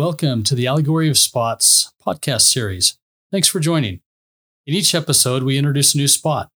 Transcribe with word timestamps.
Welcome 0.00 0.44
to 0.44 0.54
the 0.54 0.66
Allegory 0.66 1.10
of 1.10 1.18
Spots 1.18 1.92
podcast 2.02 2.40
series. 2.50 2.96
Thanks 3.30 3.48
for 3.48 3.60
joining. 3.60 4.00
In 4.66 4.72
each 4.72 4.94
episode, 4.94 5.42
we 5.42 5.58
introduce 5.58 5.94
a 5.94 5.98
new 5.98 6.08
spot. 6.08 6.48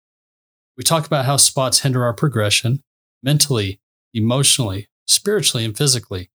We 0.78 0.86
talk 0.86 1.06
about 1.06 1.26
how 1.26 1.36
spots 1.36 1.82
hinder 1.82 2.06
our 2.06 2.14
progression 2.14 2.82
mentally, 3.22 3.82
emotionally, 4.14 4.88
spiritually, 5.08 5.66
and 5.66 5.78
physically, 5.78 6.30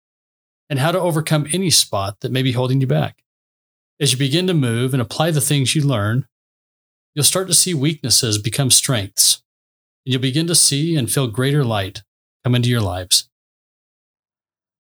and 0.70 0.80
how 0.80 0.92
to 0.92 1.00
overcome 1.00 1.48
any 1.54 1.70
spot 1.70 2.18
that 2.20 2.34
may 2.34 2.44
be 2.44 2.52
holding 2.52 2.82
you 2.82 2.88
back. 2.88 3.24
As 4.02 4.12
you 4.12 4.18
begin 4.18 4.46
to 4.48 4.54
move 4.54 4.94
and 4.94 5.02
apply 5.02 5.32
the 5.32 5.40
things 5.40 5.78
you 5.78 5.84
learn, 5.84 6.26
you'll 7.16 7.24
start 7.24 7.48
to 7.48 7.54
see 7.54 7.74
weaknesses 7.74 8.38
become 8.38 8.70
strengths, 8.70 9.42
and 10.06 10.12
you'll 10.12 10.22
begin 10.22 10.48
to 10.48 10.56
see 10.56 10.98
and 10.98 11.10
feel 11.10 11.28
greater 11.28 11.64
light 11.64 12.04
come 12.44 12.54
into 12.54 12.68
your 12.68 12.82
lives. 12.82 13.27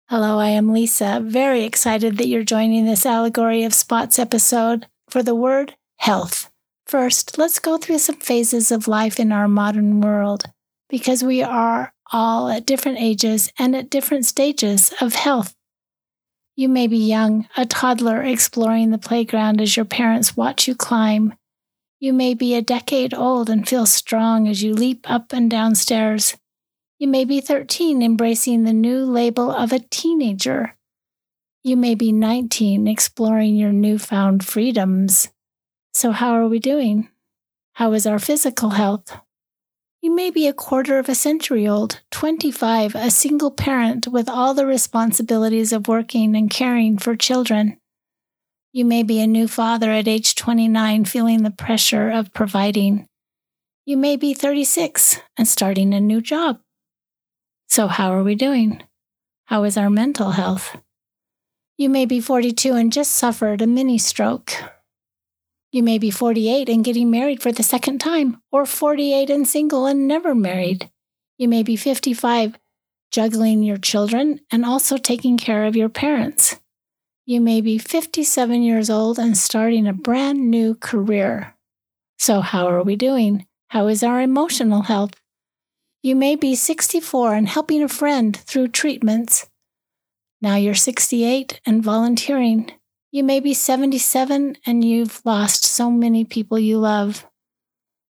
Hello, 0.09 0.39
I 0.39 0.51
am 0.51 0.73
Lisa. 0.73 1.21
Very 1.21 1.65
excited 1.65 2.17
that 2.17 2.29
you're 2.29 2.45
joining 2.45 2.87
this 2.87 3.05
Allegory 3.05 3.65
of 3.65 3.75
Spots 3.75 4.21
episode 4.21 4.87
for 5.11 5.21
the 5.21 5.35
word 5.35 5.75
health. 5.97 6.49
First, 6.87 7.39
let's 7.39 7.59
go 7.59 7.77
through 7.77 7.99
some 7.99 8.15
phases 8.21 8.71
of 8.71 8.87
life 8.87 9.19
in 9.19 9.33
our 9.33 9.49
modern 9.49 10.01
world 10.01 10.45
because 10.89 11.25
we 11.25 11.43
are 11.43 11.93
all 12.13 12.49
at 12.49 12.67
different 12.67 12.99
ages 13.01 13.51
and 13.59 13.75
at 13.75 13.91
different 13.91 14.25
stages 14.25 14.95
of 15.01 15.17
health. 15.17 15.57
You 16.55 16.69
may 16.69 16.87
be 16.87 16.99
young, 16.99 17.49
a 17.57 17.67
toddler 17.67 18.23
exploring 18.23 18.93
the 18.93 18.99
playground 18.99 19.61
as 19.61 19.77
your 19.77 19.87
parents 19.87 20.37
watch 20.37 20.69
you 20.69 20.77
climb. 20.77 21.35
You 21.99 22.13
may 22.13 22.35
be 22.35 22.55
a 22.55 22.63
decade 22.63 23.13
old 23.13 23.51
and 23.51 23.69
feel 23.69 23.87
strong 23.87 24.47
as 24.47 24.63
you 24.63 24.73
leap 24.73 25.11
up 25.11 25.33
and 25.33 25.51
down 25.51 25.75
stairs. 25.75 26.37
You 26.99 27.09
may 27.09 27.27
be 27.27 27.43
13, 27.43 28.01
embracing 28.01 28.65
the 28.65 28.73
new 28.73 29.05
label 29.05 29.51
of 29.51 29.71
a 29.71 29.81
teenager. 29.91 30.77
You 31.63 31.77
may 31.77 31.95
be 31.95 32.11
19, 32.11 32.89
exploring 32.89 33.55
your 33.55 33.73
newfound 33.73 34.47
freedoms. 34.47 35.29
So, 35.93 36.13
how 36.13 36.33
are 36.33 36.49
we 36.49 36.59
doing? 36.59 37.11
How 37.75 37.93
is 37.93 38.07
our 38.07 38.19
physical 38.19 38.71
health? 38.71 39.19
You 40.01 40.15
may 40.15 40.31
be 40.31 40.47
a 40.47 40.55
quarter 40.55 40.99
of 40.99 41.11
a 41.11 41.15
century 41.15 41.69
old, 41.69 42.01
25, 42.13 42.95
a 42.95 43.11
single 43.11 43.51
parent 43.51 44.09
with 44.09 44.27
all 44.27 44.55
the 44.55 44.65
responsibilities 44.65 45.75
of 45.75 45.89
working 45.89 46.35
and 46.35 46.49
caring 46.49 46.97
for 46.97 47.15
children. 47.15 47.77
You 48.73 48.87
may 48.87 49.03
be 49.03 49.21
a 49.21 49.27
new 49.27 49.49
father 49.49 49.91
at 49.91 50.09
age 50.09 50.35
29, 50.35 51.05
feeling 51.05 51.43
the 51.43 51.51
pressure 51.51 52.09
of 52.09 52.33
providing. 52.33 53.07
You 53.85 53.99
may 53.99 54.17
be 54.17 54.33
36 54.33 55.21
and 55.37 55.47
starting 55.47 55.93
a 55.93 56.01
new 56.01 56.23
job. 56.23 56.61
So, 57.69 57.89
how 57.89 58.13
are 58.13 58.23
we 58.23 58.35
doing? 58.35 58.83
How 59.47 59.65
is 59.65 59.77
our 59.77 59.91
mental 59.91 60.33
health? 60.33 60.77
You 61.77 61.91
may 61.91 62.07
be 62.07 62.21
42 62.21 62.75
and 62.75 62.93
just 62.93 63.13
suffered 63.13 63.61
a 63.61 63.67
mini 63.67 63.99
stroke. 63.99 64.53
You 65.73 65.83
may 65.83 65.99
be 65.99 66.11
48 66.11 66.69
and 66.69 66.85
getting 66.85 67.11
married 67.11 67.43
for 67.43 67.53
the 67.53 67.63
second 67.63 67.99
time, 67.99 68.41
or 68.51 68.65
48 68.65 69.29
and 69.29 69.47
single 69.47 69.85
and 69.85 70.09
never 70.09 70.35
married. 70.35 70.91
You 71.37 71.49
may 71.49 71.63
be 71.63 71.77
55, 71.77 72.57
juggling 73.11 73.63
your 73.63 73.77
children 73.77 74.41
and 74.51 74.65
also 74.65 74.97
taking 74.97 75.37
care 75.37 75.65
of 75.67 75.77
your 75.77 75.91
parents. 75.91 76.59
You 77.27 77.41
may 77.41 77.61
be 77.61 77.77
57 77.77 78.63
years 78.63 78.89
old 78.89 79.19
and 79.19 79.37
starting 79.37 79.87
a 79.87 79.93
brand 79.93 80.51
new 80.51 80.77
career. 80.77 81.55
So, 82.19 82.41
how 82.41 82.69
are 82.69 82.83
we 82.83 82.97
doing? 82.97 83.47
How 83.69 83.89
is 83.89 84.03
our 84.03 84.23
emotional 84.23 84.83
health? 84.83 85.13
You 86.07 86.15
may 86.15 86.37
be 86.37 86.55
64 86.55 87.35
and 87.35 87.49
helping 87.49 87.83
a 87.83 87.89
friend 87.89 88.37
through 88.37 88.69
treatments. 88.69 89.49
Now 90.41 90.55
you're 90.55 90.73
68 90.73 91.61
and 91.67 91.83
volunteering. 91.83 92.71
You 93.11 93.25
may 93.25 93.41
be 93.41 93.53
77 93.53 94.57
and 94.65 94.85
you've 94.85 95.21
lost 95.25 95.65
so 95.65 95.91
many 95.91 96.25
people 96.25 96.61
you 96.61 96.79
love. 96.79 97.27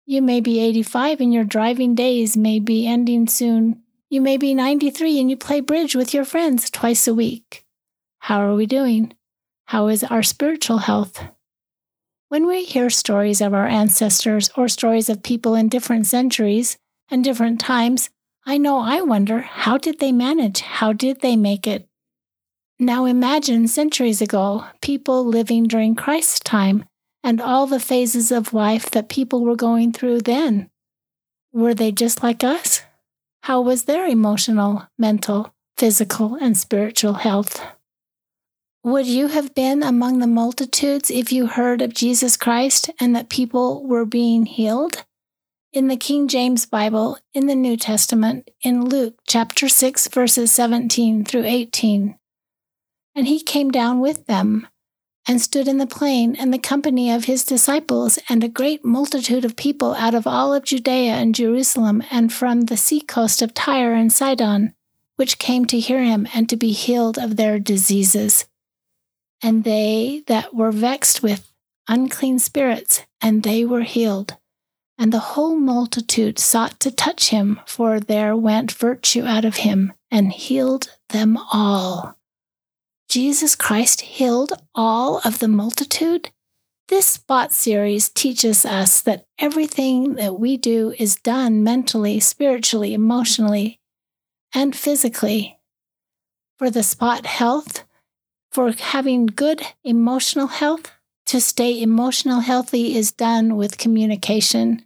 You 0.07 0.23
may 0.23 0.41
be 0.41 0.59
85 0.59 1.21
and 1.21 1.33
your 1.33 1.45
driving 1.45 1.95
days 1.95 2.37
may 2.37 2.59
be 2.59 2.85
ending 2.85 3.29
soon. 3.29 3.85
You 4.11 4.21
may 4.21 4.39
be 4.39 4.57
93 4.57 5.21
and 5.21 5.31
you 5.31 5.37
play 5.37 5.61
bridge 5.61 5.95
with 5.95 6.13
your 6.13 6.25
friends 6.25 6.71
twice 6.71 7.07
a 7.07 7.15
week. 7.15 7.65
How 8.19 8.41
are 8.41 8.57
we 8.57 8.67
doing? 8.67 9.15
How 9.67 9.87
is 9.87 10.03
our 10.03 10.25
spiritual 10.25 10.79
health? 10.79 11.23
When 12.29 12.49
we 12.49 12.65
hear 12.65 12.91
stories 12.91 13.41
of 13.41 13.55
our 13.55 13.69
ancestors 13.69 14.51
or 14.57 14.67
stories 14.67 15.09
of 15.09 15.23
people 15.23 15.55
in 15.55 15.69
different 15.69 16.09
centuries, 16.09 16.77
and 17.11 17.25
different 17.25 17.61
times, 17.61 18.11
I 18.47 18.59
know 18.59 18.79
I 18.79 19.01
wonder 19.01 19.41
how 19.41 19.79
did 19.79 20.01
they 20.01 20.13
manage? 20.13 20.61
How 20.61 20.93
did 20.93 21.21
they 21.21 21.37
make 21.37 21.67
it? 21.67 21.89
Now 22.79 23.05
imagine 23.05 23.69
centuries 23.69 24.21
ago, 24.21 24.65
people 24.83 25.25
living 25.25 25.65
during 25.65 25.95
Christ's 25.95 26.41
time 26.41 26.85
and 27.23 27.41
all 27.41 27.67
the 27.67 27.81
phases 27.81 28.31
of 28.31 28.53
life 28.53 28.91
that 28.91 29.09
people 29.09 29.45
were 29.45 29.57
going 29.57 29.93
through 29.93 30.21
then. 30.21 30.71
Were 31.53 31.73
they 31.73 31.93
just 31.93 32.23
like 32.23 32.45
us? 32.45 32.83
How 33.45 33.61
was 33.61 33.85
their 33.85 34.07
emotional, 34.07 34.89
mental, 34.99 35.55
physical, 35.77 36.35
and 36.35 36.57
spiritual 36.57 37.15
health? 37.15 37.63
Would 38.83 39.07
you 39.07 39.29
have 39.29 39.55
been 39.55 39.83
among 39.83 40.19
the 40.19 40.27
multitudes 40.27 41.11
if 41.11 41.33
you 41.33 41.47
heard 41.47 41.81
of 41.81 41.95
Jesus 41.95 42.37
Christ 42.37 42.91
and 43.01 43.17
that 43.17 43.31
people 43.31 43.87
were 43.87 44.05
being 44.05 44.45
healed? 44.45 45.05
In 45.75 45.89
the 45.89 45.97
King 45.97 46.29
James 46.29 46.67
Bible 46.67 47.19
in 47.35 47.49
the 47.49 47.55
New 47.57 47.77
Testament 47.77 48.49
in 48.63 48.85
Luke 48.85 49.19
chapter 49.27 49.69
6, 49.69 50.07
verses 50.07 50.53
17 50.53 51.25
through 51.25 51.45
18. 51.45 52.17
And 53.17 53.27
he 53.27 53.41
came 53.41 53.73
down 53.73 53.99
with 53.99 54.27
them 54.27 54.69
and 55.27 55.41
stood 55.41 55.67
in 55.67 55.79
the 55.79 55.87
plain 55.87 56.37
and 56.37 56.55
the 56.55 56.61
company 56.61 57.11
of 57.11 57.25
his 57.25 57.45
disciples 57.45 58.21
and 58.29 58.45
a 58.45 58.49
great 58.49 58.85
multitude 58.85 59.45
of 59.45 59.57
people 59.57 59.95
out 59.95 60.15
of 60.15 60.29
all 60.29 60.55
of 60.55 60.63
Judea 60.63 61.15
and 61.15 61.35
Jerusalem 61.35 62.05
and 62.09 62.33
from 62.33 62.63
the 62.63 62.77
seacoast 62.77 63.43
of 63.43 63.53
Tyre 63.53 63.95
and 63.95 64.13
Sidon, 64.13 64.75
which 65.17 65.41
came 65.41 65.65
to 65.65 65.81
hear 65.81 66.05
him 66.05 66.29
and 66.33 66.49
to 66.51 66.57
be 66.57 66.71
healed 66.71 67.19
of 67.19 67.35
their 67.35 67.59
diseases. 67.59 68.47
And 69.43 69.65
they 69.65 70.23
that 70.29 70.55
were 70.55 70.71
vexed 70.71 71.21
with 71.21 71.51
unclean 71.89 72.39
spirits, 72.39 73.03
and 73.21 73.43
they 73.43 73.65
were 73.65 73.83
healed. 73.83 74.37
And 74.97 75.13
the 75.13 75.19
whole 75.19 75.57
multitude 75.57 76.39
sought 76.39 76.79
to 76.81 76.91
touch 76.91 77.31
him, 77.31 77.61
for 77.67 77.99
there 77.99 78.37
went 78.37 78.71
virtue 78.71 79.25
out 79.25 79.45
of 79.45 79.57
him 79.57 79.93
and 80.11 80.33
healed 80.33 80.97
them 81.09 81.37
all. 81.53 82.17
Jesus 83.09 83.55
Christ 83.57 84.01
healed 84.03 84.53
all 84.75 85.21
of 85.25 85.41
the 85.41 85.49
multitude? 85.49 86.31
This 86.89 87.07
spot 87.07 87.53
series 87.53 88.09
teaches 88.09 88.67
us 88.67 89.01
that 89.03 89.27
everything 89.39 90.15
that 90.15 90.39
we 90.39 90.57
do 90.57 90.95
is 90.99 91.17
done 91.17 91.65
mentally, 91.65 92.21
spiritually, 92.21 92.93
emotionally, 92.93 93.81
and 94.55 94.77
physically. 94.77 95.59
For 96.59 96.71
the 96.71 96.83
spot 96.83 97.27
health, 97.27 97.85
for 98.53 98.71
having 98.71 99.27
good 99.27 99.63
emotional 99.83 100.47
health, 100.47 100.93
to 101.27 101.41
stay 101.41 101.81
emotional 101.81 102.41
healthy 102.41 102.97
is 102.97 103.13
done 103.13 103.57
with 103.57 103.79
communication. 103.79 104.85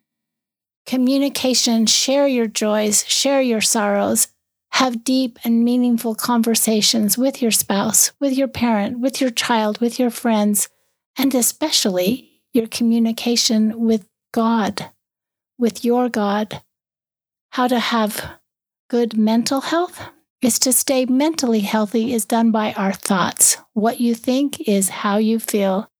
Communication, 0.87 1.87
share 1.87 2.26
your 2.26 2.47
joys, 2.47 3.04
share 3.06 3.43
your 3.43 3.60
sorrows, 3.60 4.28
have 4.72 5.04
deep 5.04 5.38
and 5.44 5.65
meaningful 5.65 6.15
conversations 6.15 7.19
with 7.19 7.43
your 7.43 7.50
spouse, 7.50 8.12
with 8.21 8.37
your 8.37 8.49
parent, 8.49 9.00
with 9.00 9.21
your 9.21 9.31
child, 9.31 9.81
with 9.81 9.99
your 9.99 10.10
friends, 10.10 10.69
and 11.19 11.34
especially 11.34 12.43
your 12.53 12.66
communication 12.69 13.81
with 13.81 14.09
God, 14.32 14.91
with 15.59 15.84
your 15.84 16.09
God. 16.09 16.62
How 17.50 17.66
to 17.66 17.78
have 17.78 18.38
good 18.88 19.16
mental 19.16 19.60
health 19.62 20.00
is 20.41 20.59
to 20.60 20.72
stay 20.72 21.05
mentally 21.05 21.60
healthy 21.60 22.12
is 22.12 22.25
done 22.25 22.50
by 22.53 22.72
our 22.75 22.93
thoughts. 22.93 23.56
What 23.73 24.00
you 24.00 24.14
think 24.14 24.61
is 24.69 24.88
how 24.88 25.17
you 25.17 25.38
feel. 25.38 25.91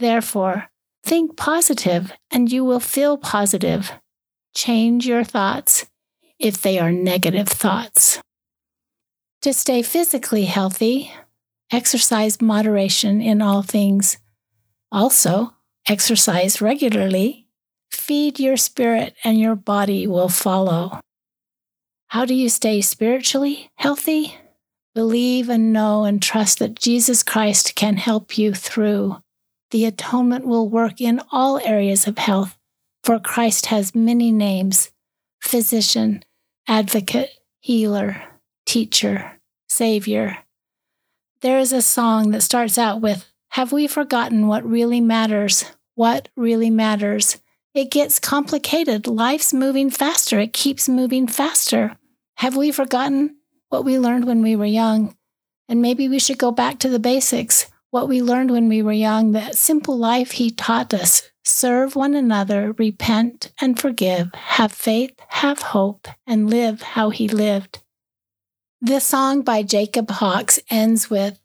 Therefore, 0.00 0.70
think 1.04 1.36
positive 1.36 2.12
and 2.30 2.50
you 2.50 2.64
will 2.64 2.80
feel 2.80 3.18
positive. 3.18 3.92
Change 4.54 5.06
your 5.06 5.24
thoughts 5.24 5.86
if 6.38 6.62
they 6.62 6.78
are 6.78 6.90
negative 6.90 7.48
thoughts. 7.48 8.18
To 9.42 9.52
stay 9.52 9.82
physically 9.82 10.46
healthy, 10.46 11.12
exercise 11.70 12.40
moderation 12.40 13.20
in 13.20 13.42
all 13.42 13.62
things. 13.62 14.16
Also, 14.90 15.54
exercise 15.86 16.62
regularly. 16.62 17.46
Feed 17.90 18.38
your 18.40 18.56
spirit, 18.56 19.14
and 19.24 19.38
your 19.38 19.56
body 19.56 20.06
will 20.06 20.28
follow. 20.28 21.00
How 22.08 22.24
do 22.24 22.34
you 22.34 22.48
stay 22.48 22.80
spiritually 22.80 23.70
healthy? 23.74 24.36
Believe 24.94 25.48
and 25.48 25.72
know 25.72 26.04
and 26.04 26.22
trust 26.22 26.58
that 26.60 26.78
Jesus 26.78 27.22
Christ 27.22 27.74
can 27.74 27.96
help 27.96 28.38
you 28.38 28.54
through 28.54 29.16
the 29.70 29.84
atonement 29.84 30.46
will 30.46 30.68
work 30.68 31.00
in 31.00 31.20
all 31.30 31.58
areas 31.58 32.06
of 32.06 32.18
health, 32.18 32.58
for 33.02 33.18
Christ 33.18 33.66
has 33.66 33.94
many 33.94 34.30
names 34.30 34.90
physician, 35.40 36.22
advocate, 36.68 37.30
healer, 37.60 38.22
teacher, 38.66 39.40
savior. 39.68 40.38
There 41.40 41.58
is 41.58 41.72
a 41.72 41.80
song 41.80 42.32
that 42.32 42.42
starts 42.42 42.76
out 42.76 43.00
with, 43.00 43.26
Have 43.50 43.72
we 43.72 43.86
forgotten 43.86 44.46
what 44.46 44.64
really 44.64 45.00
matters? 45.00 45.64
What 45.94 46.28
really 46.36 46.70
matters? 46.70 47.38
It 47.72 47.90
gets 47.90 48.18
complicated. 48.18 49.06
Life's 49.06 49.54
moving 49.54 49.90
faster. 49.90 50.38
It 50.38 50.52
keeps 50.52 50.88
moving 50.88 51.26
faster. 51.26 51.96
Have 52.36 52.56
we 52.56 52.72
forgotten 52.72 53.36
what 53.68 53.84
we 53.84 53.98
learned 53.98 54.26
when 54.26 54.42
we 54.42 54.56
were 54.56 54.66
young? 54.66 55.16
And 55.68 55.80
maybe 55.80 56.08
we 56.08 56.18
should 56.18 56.38
go 56.38 56.50
back 56.50 56.78
to 56.80 56.88
the 56.88 56.98
basics. 56.98 57.69
What 57.90 58.08
we 58.08 58.22
learned 58.22 58.52
when 58.52 58.68
we 58.68 58.82
were 58.82 58.92
young, 58.92 59.32
that 59.32 59.56
simple 59.56 59.98
life 59.98 60.32
he 60.32 60.50
taught 60.50 60.94
us 60.94 61.30
serve 61.44 61.96
one 61.96 62.14
another, 62.14 62.72
repent 62.78 63.52
and 63.60 63.78
forgive, 63.78 64.32
have 64.34 64.70
faith, 64.70 65.12
have 65.28 65.60
hope, 65.60 66.06
and 66.24 66.48
live 66.48 66.82
how 66.82 67.10
he 67.10 67.26
lived. 67.26 67.82
This 68.80 69.04
song 69.04 69.42
by 69.42 69.64
Jacob 69.64 70.08
Hawks 70.10 70.60
ends 70.70 71.10
with 71.10 71.40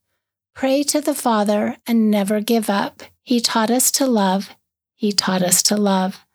Pray 0.53 0.83
to 0.83 1.01
the 1.01 1.15
Father 1.15 1.77
and 1.87 2.11
never 2.11 2.39
give 2.39 2.69
up. 2.69 3.01
He 3.23 3.39
taught 3.41 3.71
us 3.71 3.91
to 3.93 4.05
love. 4.05 4.51
He 4.93 5.11
taught 5.11 5.41
us 5.41 5.63
to 5.63 5.75
love. 5.75 6.25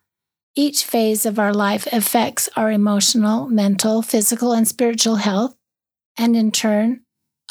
Each 0.56 0.84
phase 0.84 1.24
of 1.24 1.38
our 1.38 1.54
life 1.54 1.86
affects 1.92 2.48
our 2.56 2.72
emotional, 2.72 3.48
mental, 3.48 4.02
physical, 4.02 4.52
and 4.52 4.66
spiritual 4.66 5.16
health, 5.16 5.56
and 6.18 6.34
in 6.34 6.50
turn, 6.50 7.02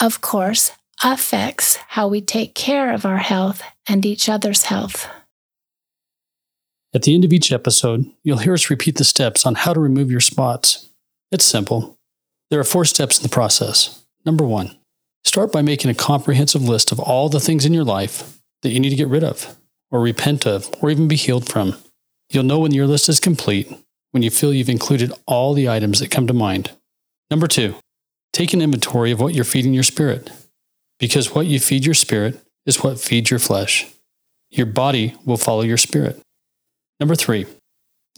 of 0.01 0.19
course, 0.19 0.73
affects 1.03 1.77
how 1.89 2.07
we 2.07 2.21
take 2.21 2.55
care 2.55 2.93
of 2.93 3.05
our 3.05 3.17
health 3.17 3.61
and 3.87 4.05
each 4.05 4.29
other's 4.29 4.63
health. 4.63 5.07
At 6.93 7.03
the 7.03 7.13
end 7.13 7.23
of 7.23 7.33
each 7.33 7.51
episode, 7.51 8.05
you'll 8.23 8.39
hear 8.39 8.53
us 8.53 8.69
repeat 8.69 8.97
the 8.97 9.03
steps 9.03 9.45
on 9.45 9.55
how 9.55 9.73
to 9.73 9.79
remove 9.79 10.11
your 10.11 10.19
spots. 10.19 10.89
It's 11.31 11.45
simple. 11.45 11.97
There 12.49 12.59
are 12.59 12.63
four 12.65 12.85
steps 12.85 13.17
in 13.17 13.23
the 13.23 13.29
process. 13.29 14.03
Number 14.25 14.43
one, 14.43 14.75
start 15.23 15.51
by 15.51 15.61
making 15.61 15.91
a 15.91 15.95
comprehensive 15.95 16.67
list 16.67 16.91
of 16.91 16.99
all 16.99 17.29
the 17.29 17.39
things 17.39 17.65
in 17.65 17.73
your 17.73 17.83
life 17.83 18.39
that 18.63 18.69
you 18.69 18.79
need 18.79 18.89
to 18.89 18.95
get 18.95 19.07
rid 19.07 19.23
of, 19.23 19.55
or 19.91 20.01
repent 20.01 20.47
of, 20.47 20.69
or 20.81 20.89
even 20.89 21.07
be 21.07 21.15
healed 21.15 21.47
from. 21.47 21.75
You'll 22.29 22.43
know 22.43 22.59
when 22.59 22.73
your 22.73 22.87
list 22.87 23.07
is 23.07 23.19
complete 23.19 23.71
when 24.11 24.23
you 24.23 24.31
feel 24.31 24.53
you've 24.53 24.69
included 24.69 25.13
all 25.25 25.53
the 25.53 25.69
items 25.69 25.99
that 25.99 26.11
come 26.11 26.27
to 26.27 26.33
mind. 26.33 26.71
Number 27.29 27.47
two, 27.47 27.75
take 28.33 28.53
an 28.53 28.61
inventory 28.61 29.11
of 29.11 29.19
what 29.19 29.33
you're 29.33 29.43
feeding 29.43 29.73
your 29.73 29.83
spirit, 29.83 30.31
because 30.99 31.33
what 31.33 31.47
you 31.47 31.59
feed 31.59 31.85
your 31.85 31.95
spirit 31.95 32.43
is 32.65 32.83
what 32.83 32.99
feeds 32.99 33.31
your 33.31 33.39
flesh. 33.39 33.87
Your 34.49 34.65
body 34.65 35.15
will 35.25 35.37
follow 35.37 35.61
your 35.61 35.77
spirit. 35.77 36.19
Number 36.99 37.15
three, 37.15 37.45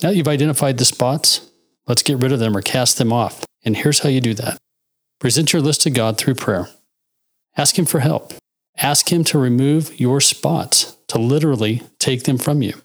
now 0.01 0.09
that 0.09 0.15
you've 0.15 0.27
identified 0.27 0.77
the 0.77 0.85
spots, 0.85 1.49
let's 1.87 2.03
get 2.03 2.17
rid 2.17 2.31
of 2.31 2.39
them 2.39 2.57
or 2.57 2.61
cast 2.61 2.97
them 2.97 3.13
off. 3.13 3.45
And 3.63 3.77
here's 3.77 3.99
how 3.99 4.09
you 4.09 4.21
do 4.21 4.33
that 4.35 4.57
present 5.19 5.53
your 5.53 5.61
list 5.61 5.81
to 5.81 5.91
God 5.91 6.17
through 6.17 6.35
prayer. 6.35 6.67
Ask 7.55 7.77
Him 7.77 7.85
for 7.85 7.99
help. 7.99 8.33
Ask 8.77 9.11
Him 9.11 9.23
to 9.25 9.37
remove 9.37 9.99
your 9.99 10.19
spots, 10.19 10.97
to 11.09 11.19
literally 11.19 11.83
take 11.99 12.23
them 12.23 12.39
from 12.39 12.61
you. 12.63 12.81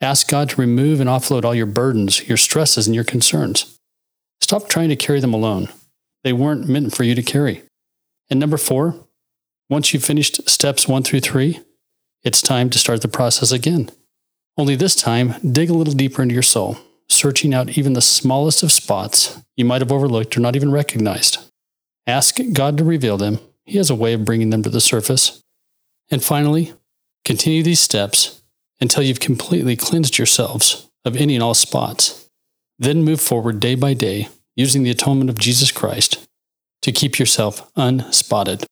Ask 0.00 0.28
God 0.28 0.50
to 0.50 0.60
remove 0.60 1.00
and 1.00 1.08
offload 1.08 1.44
all 1.44 1.54
your 1.54 1.66
burdens, 1.66 2.28
your 2.28 2.36
stresses, 2.36 2.86
and 2.86 2.94
your 2.94 3.04
concerns. 3.04 3.76
Stop 4.40 4.68
trying 4.68 4.90
to 4.90 4.96
carry 4.96 5.20
them 5.20 5.34
alone. 5.34 5.68
They 6.22 6.32
weren't 6.32 6.68
meant 6.68 6.94
for 6.94 7.02
you 7.02 7.14
to 7.14 7.22
carry. 7.22 7.62
And 8.30 8.38
number 8.38 8.58
four, 8.58 9.04
once 9.74 9.92
you've 9.92 10.04
finished 10.04 10.48
steps 10.48 10.86
one 10.86 11.02
through 11.02 11.18
three, 11.18 11.58
it's 12.22 12.40
time 12.40 12.70
to 12.70 12.78
start 12.78 13.02
the 13.02 13.08
process 13.08 13.50
again. 13.50 13.90
Only 14.56 14.76
this 14.76 14.94
time, 14.94 15.34
dig 15.42 15.68
a 15.68 15.74
little 15.74 15.94
deeper 15.94 16.22
into 16.22 16.32
your 16.32 16.44
soul, 16.44 16.78
searching 17.08 17.52
out 17.52 17.76
even 17.76 17.92
the 17.92 18.00
smallest 18.00 18.62
of 18.62 18.70
spots 18.70 19.42
you 19.56 19.64
might 19.64 19.82
have 19.82 19.90
overlooked 19.90 20.36
or 20.36 20.40
not 20.40 20.54
even 20.54 20.70
recognized. 20.70 21.38
Ask 22.06 22.38
God 22.52 22.78
to 22.78 22.84
reveal 22.84 23.16
them. 23.16 23.40
He 23.64 23.78
has 23.78 23.90
a 23.90 23.96
way 23.96 24.12
of 24.12 24.24
bringing 24.24 24.50
them 24.50 24.62
to 24.62 24.70
the 24.70 24.80
surface. 24.80 25.42
And 26.08 26.22
finally, 26.22 26.72
continue 27.24 27.64
these 27.64 27.80
steps 27.80 28.44
until 28.80 29.02
you've 29.02 29.18
completely 29.18 29.74
cleansed 29.74 30.18
yourselves 30.18 30.88
of 31.04 31.16
any 31.16 31.34
and 31.34 31.42
all 31.42 31.54
spots. 31.54 32.30
Then 32.78 33.02
move 33.02 33.20
forward 33.20 33.58
day 33.58 33.74
by 33.74 33.94
day 33.94 34.28
using 34.54 34.84
the 34.84 34.92
atonement 34.92 35.30
of 35.30 35.38
Jesus 35.38 35.72
Christ 35.72 36.24
to 36.82 36.92
keep 36.92 37.18
yourself 37.18 37.68
unspotted. 37.74 38.66